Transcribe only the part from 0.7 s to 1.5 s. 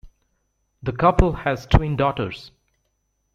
The couple